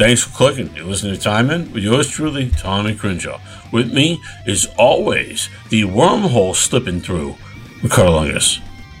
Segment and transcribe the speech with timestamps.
[0.00, 0.74] Thanks for clicking.
[0.74, 3.38] You're listening to Time In with yours truly, Tommy Crenshaw.
[3.70, 7.36] With me is always the wormhole slipping through,
[7.82, 8.38] Ricardo.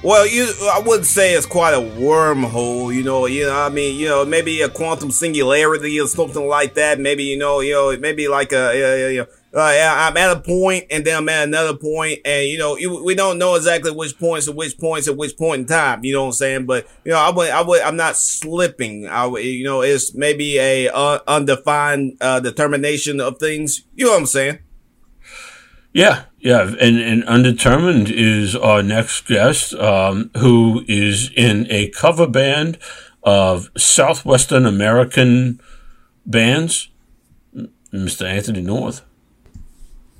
[0.04, 3.24] Well, you, I wouldn't say it's quite a wormhole, you know.
[3.24, 7.00] You know, I mean, you know, maybe a quantum singularity or something like that.
[7.00, 10.86] Maybe, you know, you know, maybe like a, you know, uh, I'm at a point
[10.90, 14.46] and then I'm at another point and, you know, we don't know exactly which points
[14.46, 16.66] at which points at which point in time, you know what I'm saying?
[16.66, 19.08] But, you know, I would, I would, I'm not slipping.
[19.08, 23.82] I you know, it's maybe a uh, undefined, uh, determination of things.
[23.96, 24.58] You know what I'm saying?
[25.92, 32.28] Yeah, yeah, and, and undetermined is our next guest, um, who is in a cover
[32.28, 32.78] band
[33.24, 35.60] of Southwestern American
[36.24, 36.88] bands,
[37.92, 38.24] Mr.
[38.24, 39.04] Anthony North.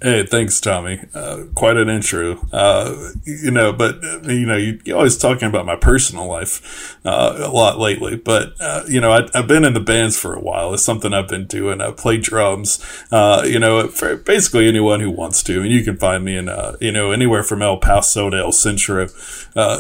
[0.03, 0.99] Hey, thanks, Tommy.
[1.13, 2.39] Uh, quite an intro.
[2.55, 6.99] Uh, you know, but uh, you know, you, are always talking about my personal life
[7.05, 8.17] uh, a lot lately.
[8.17, 10.73] But uh, you know, I, have been in the bands for a while.
[10.73, 11.83] It's something I've been doing.
[11.83, 12.83] I play drums.
[13.13, 16.49] Uh, you know, for basically anyone who wants to, and you can find me in
[16.81, 19.07] you know anywhere from El Paso to El Centro.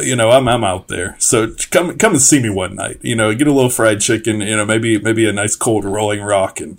[0.02, 1.16] you know, I'm I'm out there.
[1.18, 2.98] So come come and see me one night.
[3.00, 4.42] You know, get a little fried chicken.
[4.42, 6.78] You know, maybe maybe a nice cold rolling rock, and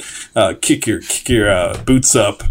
[0.62, 2.44] kick your kick your boots up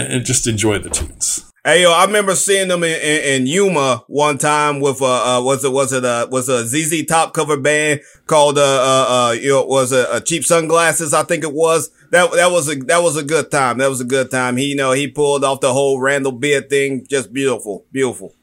[0.00, 1.50] and just enjoy the tunes.
[1.62, 5.42] Hey yo, I remember seeing them in, in, in Yuma one time with uh, uh
[5.42, 9.32] was it was it uh was a ZZ Top cover band called uh uh, uh
[9.32, 12.76] you know was a, a cheap sunglasses I think it was that that was a
[12.84, 15.44] that was a good time that was a good time he you know he pulled
[15.44, 18.34] off the whole Randall Beard thing just beautiful beautiful.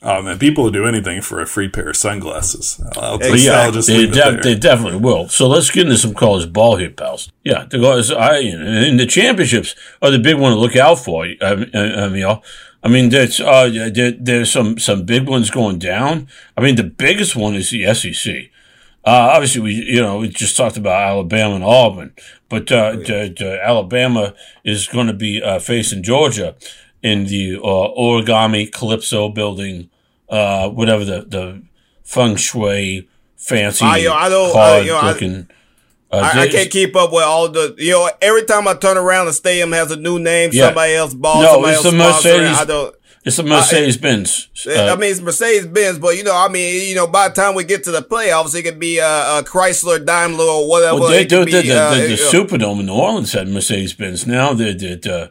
[0.00, 2.80] Oh man, people will do anything for a free pair of sunglasses.
[2.96, 3.40] I'll, exactly.
[3.44, 5.28] yeah, I'll just they, de- they definitely will.
[5.28, 7.32] So let's get into some college ball here, pals.
[7.42, 11.24] Yeah, because I in the championships are the big one to look out for.
[11.24, 12.40] I, I, I mean,
[12.84, 16.28] I mean, there's uh, there, there's some some big ones going down.
[16.56, 18.50] I mean, the biggest one is the SEC.
[19.04, 22.12] Uh, obviously, we you know we just talked about Alabama and Auburn,
[22.48, 22.98] but uh, oh, yeah.
[22.98, 26.54] the, the Alabama is going to be uh, facing Georgia
[27.02, 29.90] in the uh, origami calypso building,
[30.28, 31.62] uh, whatever the the
[32.02, 35.48] feng shui fancy I, yo, I don't, I, yo, looking.
[36.10, 38.10] Uh, I, I, can't keep up with all the you know.
[38.22, 40.50] Every time I turn around, the stadium has a new name.
[40.52, 40.66] Yeah.
[40.66, 41.42] Somebody else bought.
[41.42, 42.58] No, somebody it's the Mercedes.
[42.58, 42.94] I don't.
[43.24, 44.48] It's a Mercedes Benz.
[44.66, 47.34] Uh, I mean, it's Mercedes Benz, but you know, I mean, you know, by the
[47.34, 49.04] time we get to the playoffs, it could be a,
[49.38, 51.00] a Chrysler, Daimler, or whatever.
[51.00, 51.44] Well, they do.
[51.44, 54.26] The, the, uh, the, the Superdome in New Orleans had Mercedes Benz.
[54.26, 55.30] Now they're, they're,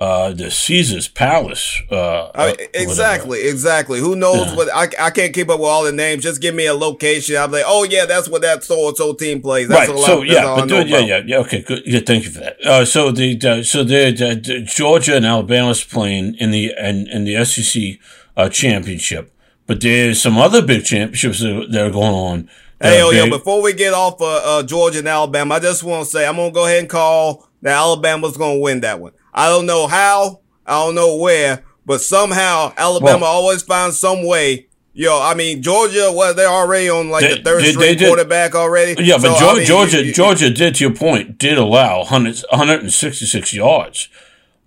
[0.00, 1.82] uh, the Caesar's Palace.
[1.90, 3.48] Uh, uh, exactly, whatever.
[3.50, 4.00] exactly.
[4.00, 4.56] Who knows yeah.
[4.56, 4.74] what?
[4.74, 6.22] I, I can't keep up with all the names.
[6.22, 7.36] Just give me a location.
[7.36, 9.68] I'm like, oh yeah, that's what that so and so team plays.
[9.68, 9.98] That's right.
[9.98, 11.36] So yeah, but do, yeah, yeah, yeah.
[11.38, 11.82] Okay, good.
[11.84, 12.64] Yeah, thank you for that.
[12.64, 17.08] Uh, so the, the so the, the, Georgia and Alabama's playing in the and in,
[17.08, 17.98] in the SEC
[18.38, 19.34] uh, championship,
[19.66, 22.50] but there's some other big championships that, that are going on.
[22.80, 26.10] Hey, yo, yo, before we get off uh, Georgia and Alabama, I just want to
[26.10, 29.12] say I'm gonna go ahead and call that Alabama's gonna win that one.
[29.32, 34.26] I don't know how, I don't know where, but somehow Alabama well, always finds some
[34.26, 34.66] way.
[34.92, 38.06] Yo, I mean Georgia, well, they're already on like they, the third they, string they
[38.06, 39.02] quarterback already.
[39.02, 41.98] Yeah, but Georgia, I mean, Georgia, you, you, Georgia did to your point, did allow
[41.98, 44.08] 100, 166 yards.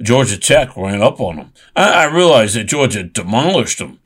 [0.02, 1.54] Georgia Tech ran up on them.
[1.76, 4.00] I, I realized that Georgia demolished them,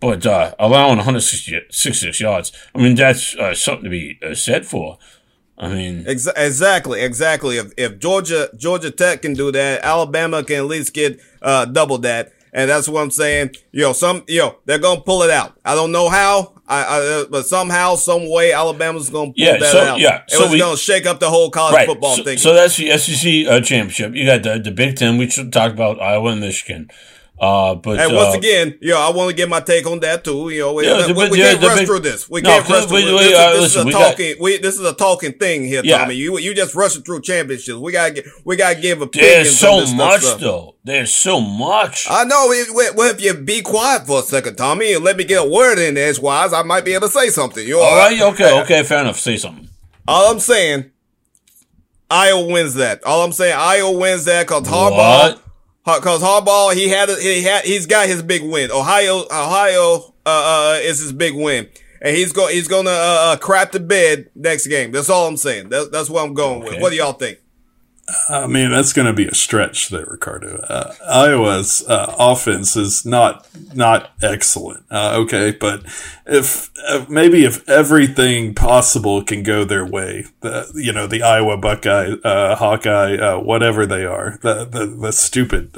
[0.00, 4.98] but uh, allowing 166 yards, I mean that's uh, something to be uh, said for.
[5.56, 7.58] I mean, Ex- exactly, exactly.
[7.58, 11.98] If if Georgia Georgia Tech can do that, Alabama can at least get uh, double
[11.98, 13.54] that, and that's what I'm saying.
[13.70, 15.56] Yo, some yo, they're gonna pull it out.
[15.64, 19.72] I don't know how, I, I but somehow, some way, Alabama's gonna pull yeah, that
[19.72, 20.00] so, out.
[20.00, 21.86] Yeah, so it's gonna shake up the whole college right.
[21.86, 22.38] football so, thing.
[22.38, 24.14] So that's the SEC uh, championship.
[24.14, 25.18] You got the the Big Ten.
[25.18, 26.90] We should talk about Iowa and Michigan.
[27.38, 30.22] Uh, but and once uh, again, yo, I want to get my take on that
[30.22, 30.50] too.
[30.50, 32.30] You know, we, yeah, we, we yeah, can't rush big, through this.
[32.30, 33.20] We no, can't rush through this.
[33.20, 34.32] This, uh, this listen, is a talking.
[34.34, 35.98] Got, we, this is a talking thing here, yeah.
[35.98, 36.14] Tommy.
[36.14, 37.76] You you just rushing through championships.
[37.76, 38.26] We gotta get.
[38.44, 39.32] We gotta give opinions.
[39.32, 40.40] There's so much stuff.
[40.40, 40.76] though.
[40.84, 42.06] There's so much.
[42.08, 42.54] I know.
[42.94, 45.80] Well, if you be quiet for a second, Tommy, and let me get a word
[45.80, 47.66] in edgewise, I might be able to say something.
[47.66, 48.20] You all right?
[48.20, 49.18] Okay, okay, fair enough.
[49.18, 49.68] Say something.
[50.06, 50.92] All I'm saying,
[52.08, 53.02] Iowa wins that.
[53.04, 55.40] All I'm saying, Iowa wins that because Harbaugh.
[55.84, 58.70] Cause Harbaugh, he had, a, he had, he's got his big win.
[58.70, 61.68] Ohio, Ohio, uh, uh, is his big win.
[62.00, 64.92] And he's going, he's gonna, uh, uh, crap the bed next game.
[64.92, 65.68] That's all I'm saying.
[65.68, 66.72] That's, that's what I'm going okay.
[66.72, 66.80] with.
[66.80, 67.38] What do y'all think?
[68.28, 70.58] I mean, that's going to be a stretch there, Ricardo.
[70.68, 74.84] Uh, Iowa's uh, offense is not not excellent.
[74.90, 75.82] Uh, okay, but
[76.26, 81.56] if uh, maybe if everything possible can go their way, the you know the Iowa
[81.56, 85.74] Buckeye, uh, Hawkeye, uh, whatever they are, the the, the stupid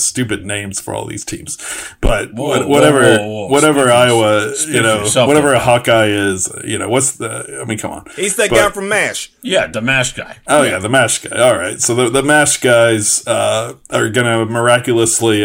[0.00, 1.58] stupid names for all these teams,
[2.00, 6.88] but whoa, whatever whoa, whoa, whatever Iowa, you know, whatever a Hawkeye is, you know,
[6.88, 7.60] what's the?
[7.60, 9.30] I mean, come on, he's that but, guy from Mash.
[9.42, 10.38] Yeah, the Mash guy.
[10.46, 11.38] Oh yeah, the Mash guy.
[11.38, 15.44] All right, so the the Mash guys are going to miraculously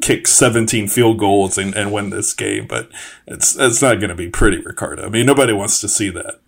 [0.00, 2.90] kick 17 field goals and, and win this game, but
[3.26, 5.06] it's it's not going to be pretty, Ricardo.
[5.06, 6.40] I mean, nobody wants to see that.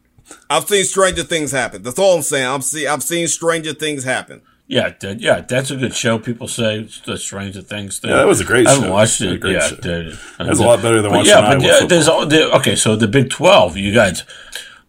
[0.48, 1.82] I've seen stranger things happen.
[1.82, 2.46] That's all I'm saying.
[2.46, 4.42] I'm see I've seen stranger things happen.
[4.68, 6.18] Yeah, yeah, that's a good show.
[6.18, 8.10] People say the Stranger Things thing.
[8.10, 8.66] Yeah, that was a great.
[8.66, 8.92] I haven't show.
[8.92, 9.44] watched it.
[9.44, 11.30] Yeah, it was a lot better than but watching.
[11.30, 12.74] Yeah, but yeah, there's all, there, okay.
[12.74, 14.22] So the Big Twelve, you guys,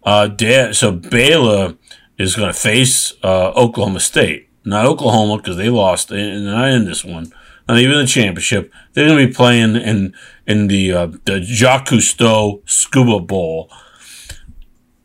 [0.04, 1.75] uh, there, so Baylor
[2.24, 6.86] is going to face uh, Oklahoma State, not Oklahoma because they lost and not in
[6.86, 7.31] this one
[7.68, 8.74] not even the championship.
[8.94, 10.14] They're going to be playing in
[10.46, 13.72] in the uh, the Jacques Cousteau Scuba Bowl.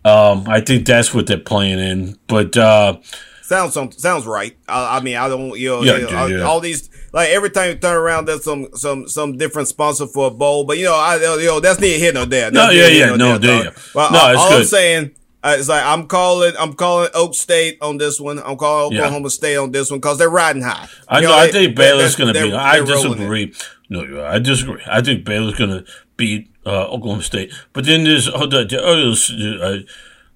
[0.04, 2.18] Um, I think that's what they're playing in.
[2.26, 2.98] But uh,
[3.42, 4.56] sounds sounds right.
[4.66, 6.42] I, I, mean, I don't you know, yeah, you know yeah.
[6.42, 10.28] all these like every time you turn around, there's some some some different sponsor for
[10.28, 10.64] a bowl.
[10.64, 12.50] But you know, I you know that's neither here nor there.
[12.50, 13.72] That's no, yeah, yeah, no, there.
[13.94, 17.78] well, no, all, all I'm saying uh, it's like I'm calling, I'm calling Oak State
[17.80, 18.40] on this one.
[18.40, 19.28] I'm calling Oklahoma yeah.
[19.28, 20.88] State on this one because they're riding high.
[21.08, 21.28] I know.
[21.28, 22.52] know I think Baylor's going to be.
[22.52, 23.54] I disagree.
[23.88, 24.82] No, I disagree.
[24.86, 25.84] I think Baylor's going to
[26.16, 27.52] beat uh, Oklahoma State.
[27.72, 29.78] But then there's uh, uh,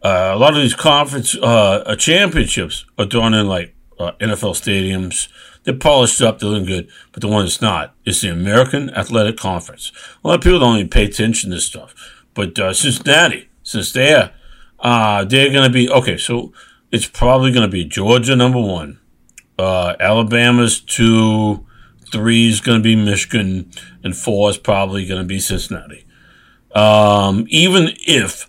[0.06, 5.28] uh, a lot of these conference uh, championships are done in like NFL stadiums.
[5.64, 6.88] They're polished up, they're looking good.
[7.10, 9.90] But the one that's not is the American Athletic Conference.
[10.24, 11.94] A lot of people don't even pay attention to this stuff.
[12.34, 14.32] But Cincinnati, since they're
[14.82, 16.16] uh, they're going to be okay.
[16.16, 16.52] So
[16.90, 19.00] it's probably going to be Georgia number one,
[19.58, 21.66] uh, Alabama's two,
[22.10, 23.70] three is going to be Michigan,
[24.02, 26.04] and four is probably going to be Cincinnati.
[26.74, 28.48] Um, even if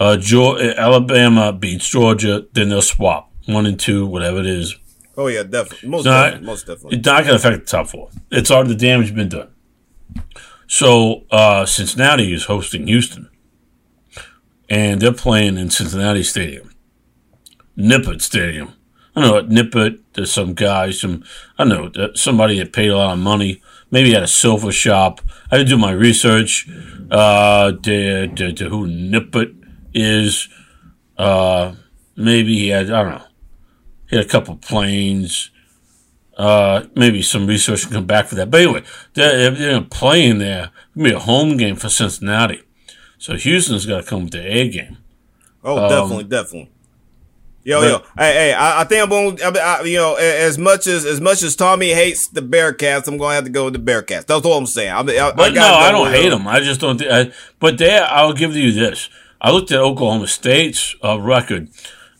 [0.00, 4.76] uh, Georgia, Alabama beats Georgia, then they'll swap one and two, whatever it is.
[5.16, 5.88] Oh yeah, definitely.
[5.88, 6.46] Most, not, definitely.
[6.46, 6.98] Most definitely.
[6.98, 8.10] It's not going to affect the top four.
[8.30, 9.50] It's already the damage been done.
[10.66, 13.28] So uh, Cincinnati is hosting Houston
[14.68, 16.70] and they're playing in Cincinnati Stadium,
[17.76, 18.72] Nippert Stadium.
[19.16, 21.24] I know at Nippert, there's some guy, some
[21.58, 25.20] I know somebody that paid a lot of money, maybe at a sofa shop.
[25.50, 26.68] I didn't do my research.
[27.10, 29.54] Uh, to, to, to who Nippert
[29.92, 30.48] is.
[31.16, 31.74] Uh,
[32.16, 33.26] maybe he had I don't know.
[34.08, 35.50] He had a couple planes.
[36.36, 38.50] Uh, maybe some research can come back for that.
[38.50, 38.82] But anyway,
[39.12, 40.72] they're, they're playing there.
[40.88, 42.62] It's gonna be a home game for Cincinnati.
[43.18, 44.98] So Houston's got to come with the A game.
[45.62, 46.70] Oh, um, definitely, definitely.
[47.66, 49.36] Yo, but, yo, hey, hey, I, I think I'm going.
[49.36, 53.16] to, I, you know, as much as as much as Tommy hates the Bearcats, I'm
[53.16, 54.26] going to have to go with the Bearcats.
[54.26, 54.90] That's all I'm saying.
[54.90, 56.46] I, I, but no, I don't hate them.
[56.46, 56.98] I just don't.
[56.98, 59.08] Th- I, but there, I'll give you this.
[59.40, 61.70] I looked at Oklahoma State's uh, record,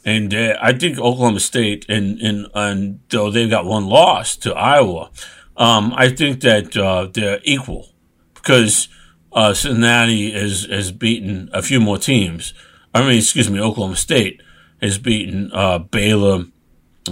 [0.03, 4.55] and uh, I think Oklahoma State, and and and though they've got one loss to
[4.55, 5.11] Iowa,
[5.59, 7.91] um, I think that uh, they're equal
[8.35, 8.89] because
[9.35, 12.55] uh, Cincinnati has, has beaten a few more teams.
[12.95, 14.41] I mean, excuse me, Oklahoma State
[14.81, 16.45] has beaten uh, Baylor,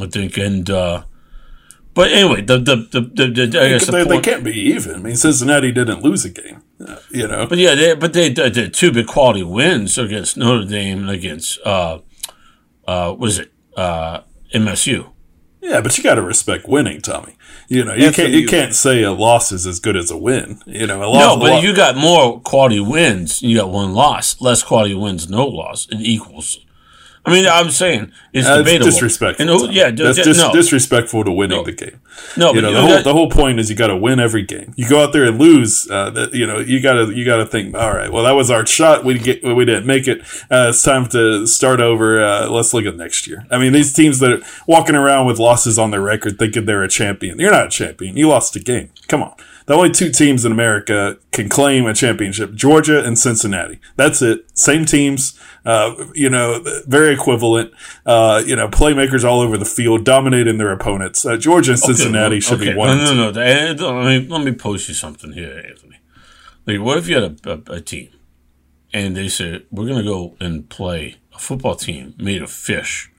[0.00, 1.04] I think, and uh,
[1.94, 4.94] but anyway, the the the, the, the I guess they, the they, can't be even.
[4.94, 7.46] I mean, Cincinnati didn't lose a game, uh, you know.
[7.46, 11.60] But yeah, they, but they did two big quality wins against Notre Dame and against
[11.66, 11.98] uh,
[12.86, 14.20] uh, what is it, uh,
[14.54, 15.11] MSU.
[15.62, 17.36] Yeah, but you got to respect winning, Tommy.
[17.68, 20.16] You know, you That's can't you can't say a loss is as good as a
[20.16, 20.60] win.
[20.66, 23.42] You know, a loss, no, but you got more quality wins.
[23.42, 25.86] You got one loss, less quality wins, no loss.
[25.88, 26.58] It equals
[27.24, 28.90] I mean, I'm saying it's That's debatable.
[28.90, 29.64] disrespectful.
[29.64, 30.52] And, yeah, That's dis- no.
[30.52, 31.64] disrespectful to winning no.
[31.64, 32.00] the game.
[32.36, 34.42] No, you know, the whole that, the whole point is you got to win every
[34.42, 34.74] game.
[34.76, 37.36] You go out there and lose, uh, that, you know, you got to you got
[37.36, 39.04] to think, all right, well, that was our shot.
[39.04, 40.22] We get we didn't make it.
[40.50, 42.22] Uh, it's time to start over.
[42.24, 43.46] Uh, let's look at next year.
[43.52, 46.82] I mean, these teams that are walking around with losses on their record, thinking they're
[46.82, 47.38] a champion.
[47.38, 48.16] You're not a champion.
[48.16, 48.90] You lost a game.
[49.06, 49.34] Come on.
[49.66, 53.80] The only two teams in America can claim a championship: Georgia and Cincinnati.
[53.96, 54.46] That's it.
[54.58, 57.72] Same teams uh, you know, very equivalent.
[58.04, 61.24] Uh, you know, playmakers all over the field, dominating their opponents.
[61.24, 62.72] Uh, Georgia and Cincinnati okay, should okay.
[62.72, 62.98] be one.
[62.98, 63.30] No, no, no.
[63.30, 65.98] Let me, let me pose you something here, Anthony.
[66.66, 68.10] Like, what if you had a, a, a team
[68.92, 73.10] and they said, we're going to go and play a football team made of fish?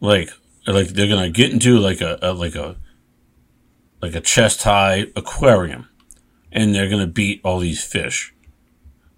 [0.00, 0.30] Like,
[0.66, 2.76] like they're going to get into like a, a like a,
[4.02, 5.88] like a chest high aquarium
[6.52, 8.34] and they're going to beat all these fish.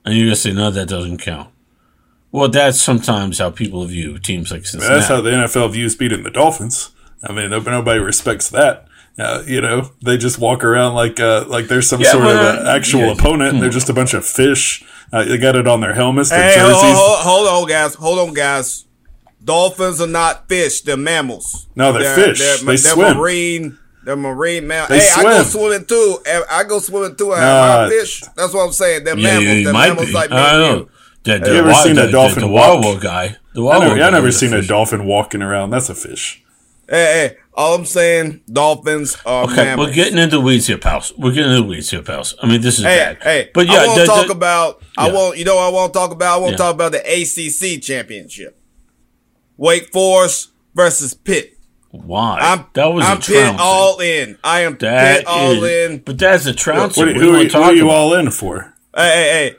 [0.05, 1.51] And you're going to say, no, that doesn't count.
[2.33, 4.95] Well, that's sometimes how people view teams like Cincinnati.
[5.01, 6.91] That's how the NFL views beating the Dolphins.
[7.23, 8.87] I mean, nobody respects that.
[9.19, 12.35] Uh, you know, they just walk around like uh, like there's some Yeah, sort of
[12.37, 13.61] but, uh, actual yeah, opponent.
[13.61, 14.85] They're just a bunch of fish.
[15.13, 16.97] Uh, they got it on their helmets, their Hey, hold, jerseys.
[16.97, 17.95] hold, hold on, guys.
[17.95, 18.85] Hold on, guys.
[19.43, 21.67] Dolphins are not fish; they're mammals.
[21.75, 22.39] No, they're fish.
[22.61, 23.17] They they're swim.
[23.17, 23.79] marine.
[24.09, 24.89] They're marine mammals.
[24.89, 26.19] They Hey, I go swimming too.
[26.51, 27.35] I go swimming too.
[27.35, 27.85] I Nah.
[27.85, 28.23] I fish.
[28.35, 29.05] That's what I'm saying.
[29.05, 29.45] They're Yeah, mammals.
[29.59, 30.13] yeah, they're might mammals be.
[30.15, 30.77] like me I don't you.
[30.85, 30.89] know.
[31.25, 32.83] The, the, you ever wild- seen a dolphin the, the walk?
[32.83, 33.37] Wild guy.
[33.53, 35.69] The I Wild never, World I never was a seen a dolphin walking around.
[35.69, 36.43] That's a fish.
[36.89, 39.89] Hey, hey, all I'm saying, dolphins are Okay, mammals.
[39.89, 41.13] we're getting into weeds here, pals.
[41.19, 42.35] We're getting into weeds here, pals.
[42.43, 43.19] I mean, this is Hey, bad.
[43.23, 44.83] hey, but yeah, I want the- to talk the- about.
[44.97, 45.13] I Yeah.
[45.13, 45.57] want you know.
[45.57, 46.35] what I want to talk about.
[46.35, 46.67] I want to Yeah.
[46.67, 48.57] talk about the ACC championship.
[49.59, 51.58] Wake Forest versus Pitt.
[51.91, 54.39] Why I'm that was I'm a Pitt all in.
[54.45, 55.99] I am That Pitt all is- in.
[55.99, 57.07] But that's a trouncing.
[57.07, 57.95] What, What, who, do are, you you- who are you about?
[57.95, 58.75] all in for?
[58.95, 59.57] Hey, hey, hey,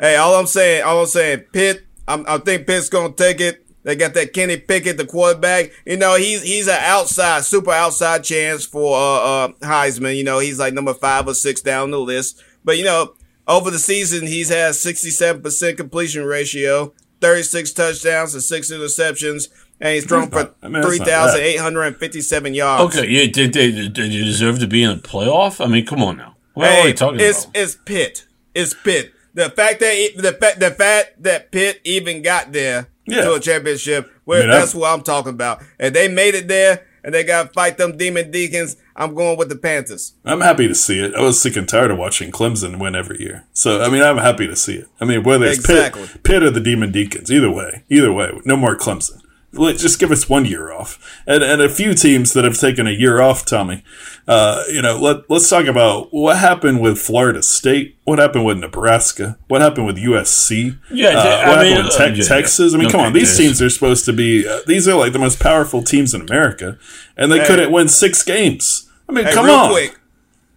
[0.00, 0.16] hey!
[0.16, 1.84] All I'm saying, all I'm saying, Pitt.
[2.08, 3.64] I'm, I think Pitt's gonna take it.
[3.84, 5.70] They got that Kenny Pickett, the quarterback.
[5.86, 10.16] You know, he's he's an outside, super outside chance for uh, uh Heisman.
[10.16, 12.42] You know, he's like number five or six down the list.
[12.64, 13.14] But you know,
[13.48, 16.92] over the season, he's had 67 percent completion ratio,
[17.22, 19.48] 36 touchdowns and six interceptions,
[19.80, 21.32] and he's thrown for I mean, that's not bad.
[21.34, 22.96] 3,857 yards.
[22.96, 25.64] Okay, yeah, did they did you deserve to be in a playoff?
[25.64, 26.36] I mean, come on now.
[26.54, 27.56] What are Hey, we talking it's about?
[27.56, 28.26] it's Pitt.
[28.54, 29.12] It's Pitt.
[29.34, 33.22] The fact that e- the fact the fact that Pitt even got there Yeah.
[33.22, 35.62] to a championship, well, I mean, that's I'm- what I'm talking about.
[35.80, 38.76] And they made it there, and they got to fight them demon deacons.
[38.94, 40.14] I'm going with the Panthers.
[40.24, 41.14] I'm happy to see it.
[41.14, 43.44] I was sick and tired of watching Clemson win every year.
[43.52, 44.88] So, I mean, I'm happy to see it.
[45.00, 46.06] I mean, whether it's Exactly.
[46.06, 49.21] Pitt, Pitt or the Demon Deacons, either way, either way, no more Clemson.
[49.54, 50.98] Let- Just give us one year off.
[51.26, 53.84] And, and a few teams that have taken a year off, Tommy.
[54.26, 57.96] Uh, you know, let, let's talk about what happened with Florida State.
[58.04, 59.36] What happened with Nebraska?
[59.48, 60.78] What happened with USC?
[60.90, 62.74] Yeah, Uh, they- I what mean, happened with uh, Te- yeah, Texas?
[62.74, 63.12] I mean, come okay, on.
[63.12, 63.36] These yes.
[63.36, 66.78] teams are supposed to be, uh, these are like the most powerful teams in America.
[67.16, 67.46] And they Hey.
[67.46, 68.88] couldn't win six games.
[69.08, 69.70] I mean, Hey, come real on.
[69.70, 69.98] quick,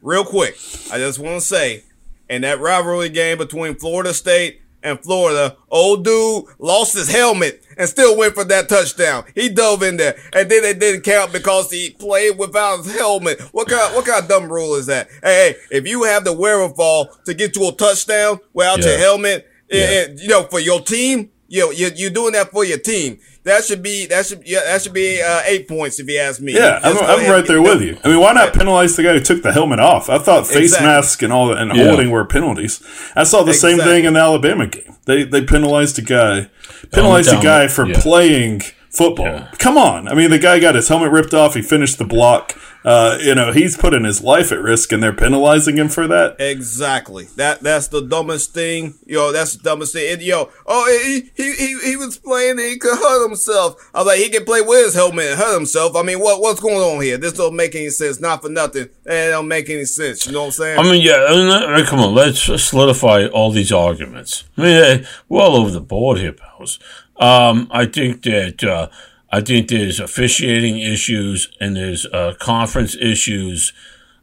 [0.02, 0.58] real quick.
[0.92, 1.84] I just want to say,
[2.30, 7.90] in that rivalry game between Florida State and Florida, old dude lost his helmet and
[7.90, 9.26] still went for that touchdown.
[9.36, 13.42] He dove in there, and then it didn't count because he played without his helmet.
[13.52, 13.94] What kind?
[13.96, 15.10] What kind of dumb rule is that?
[15.24, 19.48] Hey, hey, if you have the wherewithal to get to a touchdown without your helmet,
[19.70, 20.04] Yeah.
[20.04, 23.20] and, you know, for your team, you know, you're, you're doing that for your team.
[23.44, 26.42] That should be that should yeah that should be uh, eight points if you ask
[26.42, 26.54] me.
[26.54, 27.96] Yeah, I'm, I'm right there with you.
[28.04, 30.10] I mean, why not penalize the guy who took the helmet off?
[30.10, 30.88] I thought face Exactly.
[30.88, 31.88] mask and all and Yeah.
[31.88, 32.82] holding were penalties.
[33.16, 34.96] I saw the same thing in the Alabama game.
[35.06, 36.50] They they penalized a guy,
[36.92, 38.02] penalized a guy for yeah.
[38.02, 39.28] playing football.
[39.28, 39.52] Yeah.
[39.60, 41.54] Come on, I mean, the guy got his helmet ripped off.
[41.54, 42.54] He finished the block.
[42.86, 46.36] Uh, you know, he's putting his life at risk, and they're penalizing him for that.
[46.40, 47.26] Exactly.
[47.36, 48.94] That that's the dumbest thing.
[49.08, 50.14] Yo, that's the dumbest thing.
[50.14, 53.90] And, yo, oh, he, he he he was playing and he could hurt himself.
[53.92, 55.96] I was like, he can play with his helmet and hurt himself.
[55.96, 57.18] I mean, what what's going on here?
[57.18, 58.20] This don't make any sense.
[58.20, 58.84] Not for nothing.
[58.84, 60.28] It don't make any sense.
[60.28, 60.80] You know what I'm saying?
[60.80, 61.26] I mean, yeah.
[61.28, 64.44] I mean, uh, come on, let's solidify all these arguments.
[64.58, 66.78] I mean, we're all over the board here, pals.
[67.18, 68.90] Um, I think that uh,
[69.36, 73.74] I think there's officiating issues and there's uh, conference issues.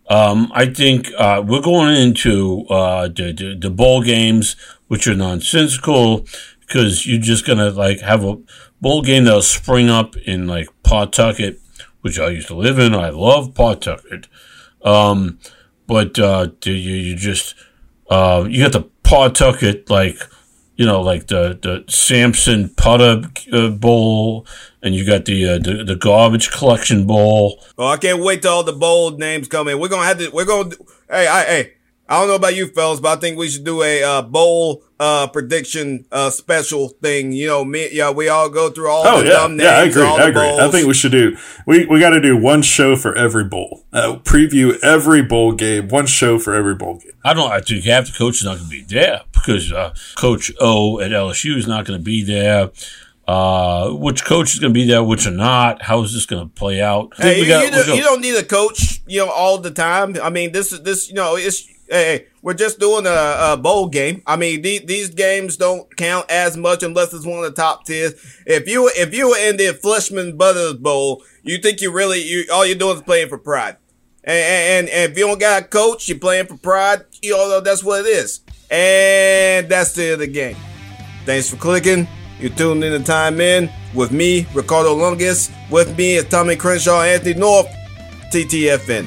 [0.09, 4.57] Um, I think uh, we're going into uh, the, the the bowl games,
[4.89, 6.27] which are nonsensical,
[6.61, 8.39] because you're just gonna like have a
[8.81, 11.61] bowl game that'll spring up in like Pawtucket,
[12.01, 12.95] which I used to live in.
[12.95, 14.29] I love Pawtucket.
[14.83, 15.39] Um,
[15.87, 17.55] but uh, you you just
[18.09, 20.17] uh, you got the Pawtucket like
[20.83, 23.23] you know like the the Samson Putter
[23.53, 24.45] uh, Bowl,
[24.83, 27.63] and you got the, uh, the the garbage collection bowl.
[27.79, 29.79] oh, I can't wait till all the bold names come in.
[29.79, 30.29] We're gonna have to.
[30.31, 30.75] We're gonna.
[31.09, 31.73] Hey, I hey.
[32.09, 34.83] I don't know about you fellas, but I think we should do a uh, bowl
[35.03, 37.33] uh, prediction uh, special thing.
[37.33, 39.63] You know, me, yeah, we all go through all Oh the yeah, dumb names.
[39.69, 40.03] yeah, I agree.
[40.03, 40.43] all the I agree.
[40.67, 41.37] I think we should do.
[41.67, 43.85] We we got to do one show for every bowl.
[43.93, 45.89] Uh, preview every bowl game.
[45.89, 47.13] One show for every bowl game.
[47.25, 47.51] I don't.
[47.51, 51.01] I think half the coach is not going to be there because uh, Coach O
[51.01, 52.71] at LSU is not going to be there.
[53.27, 55.03] Uh, which coach is going to be there?
[55.03, 55.81] Which are not?
[55.83, 57.13] How is this going to play out?
[57.17, 59.59] Hey, we you, got- you don't, got- you don't need a coach, you know, all
[59.59, 60.17] the time.
[60.23, 63.89] I mean, this is this, you know, it's hey, we're just doing a, a bowl
[63.89, 64.23] game.
[64.27, 67.87] I mean, these, these games don't count as much unless it's one of the top
[67.87, 68.15] tiers.
[68.47, 72.45] If you if you were in the Fleshman Brothers Bowl, you think you really you
[72.53, 73.77] all you're doing is playing for pride.
[74.25, 77.05] And, and, and if you don't got a coach, you're playing for pride.
[77.23, 78.41] You know, that's what it is.
[78.71, 80.57] And that's the end of the game.
[81.25, 82.07] Thanks for clicking.
[82.41, 85.51] You tuned in to Time In with me, Ricardo Lungus.
[85.71, 87.69] With me is Tommy Crenshaw, Anthony North,
[88.33, 89.07] TTFN.